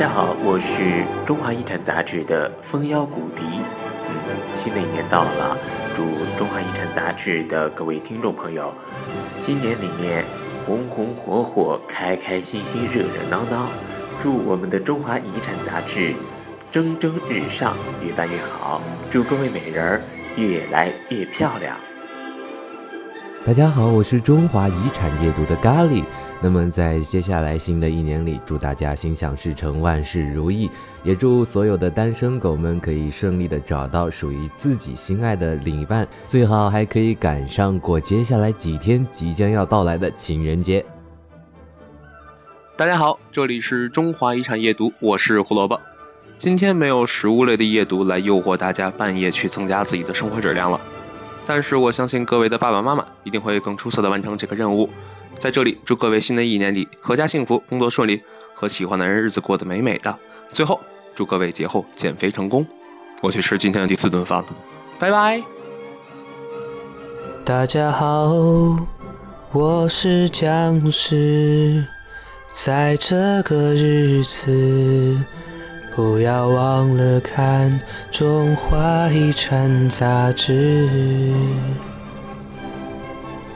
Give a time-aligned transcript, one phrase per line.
[0.00, 3.42] 大家好，我是中华遗产杂志的风妖古迪。
[4.08, 5.58] 嗯，新的一年到了，
[5.94, 6.04] 祝
[6.38, 8.74] 中华遗产杂志的各位听众朋友，
[9.36, 10.24] 新年里面
[10.64, 13.68] 红红火火、开开心心、热热闹闹。
[14.18, 16.14] 祝我们的中华遗产杂志
[16.72, 18.80] 蒸蒸日上，越办越好。
[19.10, 20.02] 祝各位美人儿
[20.34, 21.76] 越来越漂亮。
[23.42, 26.04] 大家好，我是中华遗产夜读的咖喱。
[26.42, 30.70] 那么在接下来新的一年里，祝大家心想事成，万事如意。
[31.02, 40.84] 也祝所有的单身狗们可以顺利的找到属于自己心爱的另一半，最好还可以赶上过接下来几天即将要到来的情人节。
[42.76, 45.80] 大家好，这里是中华遗产夜读，我是胡萝卜。
[46.36, 50.78] 今天没有食物类的夜读来诱惑大家半夜去增加自己的生活质量了。
[51.52, 54.88] 但是我相信各位的爸爸妈妈一定会更出色的完成这个任务。
[55.36, 58.22] 在这里，祝各位新的一年里阖家幸福，工作顺利，
[58.54, 60.16] 和喜欢的人日子过得美美的。
[60.46, 60.80] 最后，
[61.12, 62.64] 祝各位节后减肥成功。
[63.20, 64.46] 我去吃今天的第四顿饭了，
[65.00, 65.42] 拜拜。
[67.44, 68.32] 大家好，
[69.50, 71.84] 我是僵尸，
[72.52, 75.18] 在这个日子。
[75.94, 77.68] 不要忘了看
[78.12, 80.88] 《中华遗产》杂志。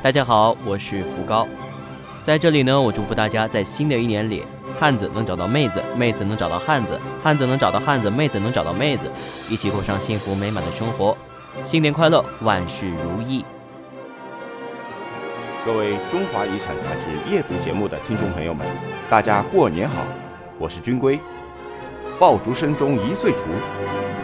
[0.03, 1.47] 大家好，我是福高，
[2.23, 4.43] 在这里呢，我祝福大家在新的一年里，
[4.79, 9.09] 汉子能找到妹子，妹子能找到汉子，汉子能找到汉子，妹子能找到妹子，
[9.49, 11.17] 一起过上幸福美满的生活。
[11.63, 13.45] 新年快乐，万事如意！
[15.65, 18.67] 各位《中华遗产》杂志夜读节目的听众朋友们，
[19.09, 20.05] 大家过年好，
[20.59, 21.21] 我是军规。
[22.19, 23.41] 爆竹声中一岁除，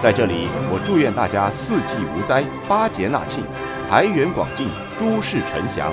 [0.01, 3.45] 在这里，我祝愿大家四季无灾，八节纳庆，
[3.89, 5.93] 财源广进，诸事成祥。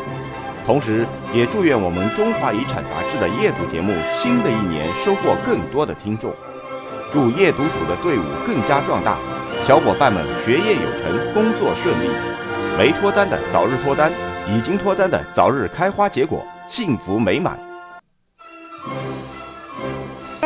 [0.66, 6.32] 同时，也祝愿我们中华遗产杂志的夜读节目，新的一年收获更多的听众。
[7.10, 9.18] 祝夜读组的队伍更加壮大，
[9.64, 12.10] 小伙伴们学业有成，工作顺利。
[12.78, 14.12] 没脱单的早日脱单，
[14.48, 17.67] 已经脱单的早日开花结果，幸福美满。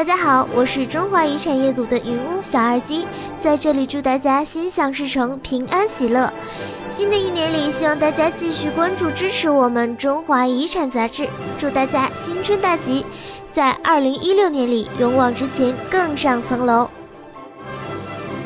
[0.01, 3.06] 大家好，我是中华遗产阅读的云屋小二鸡，
[3.44, 6.34] 在这里祝大家心想事成，平安喜乐。
[6.89, 11.29] 新的一年里，希望大家继续关注支持我们中华遗产杂志，
[11.59, 13.06] 祝大家新春大吉，
[13.53, 16.89] 在二零一六年里勇往直前，更上层楼。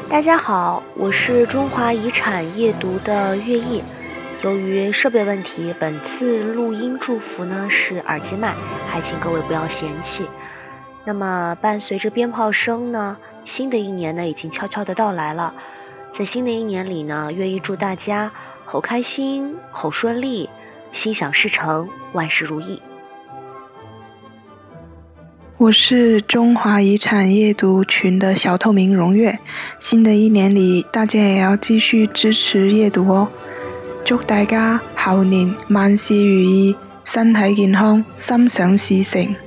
[0.09, 3.81] 大家好，我是中华遗产阅读的月意，
[4.41, 8.53] 由于设备问题，本次录音祝福呢是耳机麦，
[8.89, 10.25] 还请各位不要嫌弃。
[11.07, 15.53] 那么，伴随着鞭炮声呢，新的一年呢已经悄悄的到来了。
[16.11, 18.31] 在新的一年里呢，愿意祝大家
[18.65, 20.49] 好开心、好顺利、
[20.93, 22.81] 心想事成、万事如意。
[25.57, 29.37] 我是中华遗产阅读群的小透明荣月，
[29.79, 33.27] 新的一年里，大家也要继续支持阅读哦。
[34.03, 39.44] 祝大家猴年万事如意，身体健康，心想事成。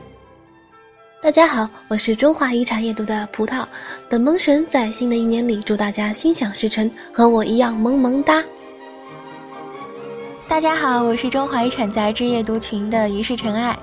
[1.21, 3.65] 大家好，我是中华遗产阅读的葡萄。
[4.09, 8.43] 本萌神在新的一年里，祝大家心想事成，和我一样萌萌哒。
[10.47, 13.77] 大家好，我是中华遗产杂志阅读群的于是尘埃。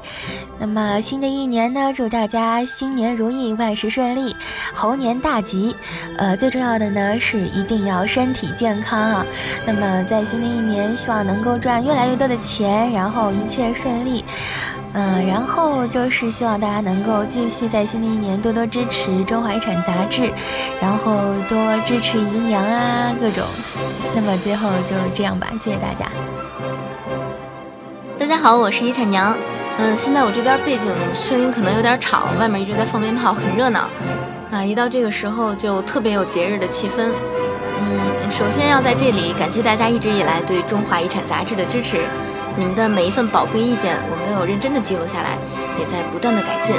[0.57, 4.33] 那么新的一年呢，祝大家新年如意，万事顺利，
[4.73, 5.75] 猴年大吉。
[6.17, 9.25] 呃，最重要的呢是一定要身体健康啊。
[9.65, 14.23] 那么在新的一年，希望能够赚越来越多的钱，然后一切顺利。
[14.97, 20.31] 嗯，然后就是希望大家能够继续在新的一年多多支持中华遗产杂志，
[20.81, 21.17] 然后
[21.49, 23.43] 多支持姨娘啊各种。
[24.15, 26.09] 那么最后就这样吧，谢谢大家。
[28.17, 29.35] 大家好，我是遗产娘。
[29.77, 33.89] 嗯，现在我这边背景声音可能有点吵，外面一直在放鞭炮，很热闹。
[34.49, 37.09] 啊，一到这个时候就特别有节日的气氛。
[37.81, 41.97] 嗯，首先要在这里感谢大家一直以来对中华遗产杂志的支持。
[42.57, 45.37] 你们的每一份宝贵意见，我们都有认真的记录下来，
[45.77, 46.75] 也在不断的改进。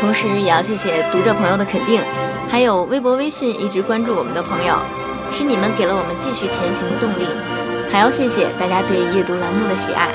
[0.00, 2.02] 同时，也要谢谢读者朋友的肯定，
[2.48, 4.78] 还有微博、微信一直关注我们的朋友，
[5.32, 7.26] 是你们给了我们继续前行的动力。
[7.90, 10.08] 还要谢谢大家对夜读栏目的喜爱。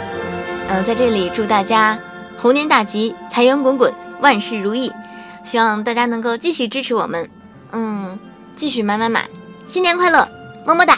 [0.69, 1.99] 嗯，在这里祝大家
[2.37, 4.91] 猴年大吉，财源滚滚，万事如意。
[5.43, 7.29] 希望大家能够继续支持我们，
[7.73, 8.17] 嗯，
[8.55, 9.25] 继续买买买，
[9.67, 10.25] 新年快乐，
[10.65, 10.97] 么么哒。